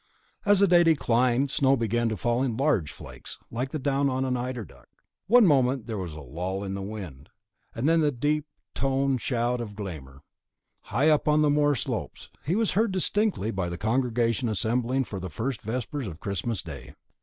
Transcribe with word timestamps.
As 0.47 0.59
the 0.59 0.67
day 0.67 0.83
declined, 0.83 1.51
snow 1.51 1.77
began 1.77 2.09
to 2.09 2.17
fall 2.17 2.41
in 2.41 2.57
large 2.57 2.91
flakes 2.91 3.37
like 3.51 3.69
the 3.69 3.77
down 3.77 4.09
of 4.09 4.33
the 4.33 4.39
eider 4.39 4.65
duck. 4.65 4.87
One 5.27 5.45
moment 5.45 5.85
there 5.85 5.99
was 5.99 6.13
a 6.13 6.21
lull 6.21 6.63
in 6.63 6.73
the 6.73 6.81
wind, 6.81 7.29
and 7.75 7.87
then 7.87 8.01
the 8.01 8.11
deep 8.11 8.47
toned 8.73 9.21
shout 9.21 9.61
of 9.61 9.75
Glámr, 9.75 10.21
high 10.85 11.09
up 11.09 11.25
the 11.25 11.37
moor 11.51 11.75
slopes, 11.75 12.31
was 12.47 12.71
heard 12.71 12.91
distinctly 12.91 13.51
by 13.51 13.69
the 13.69 13.77
congregation 13.77 14.49
assembling 14.49 15.03
for 15.03 15.19
the 15.19 15.29
first 15.29 15.61
vespers 15.61 16.07
of 16.07 16.19
Christmas 16.19 16.63
Day. 16.63 16.95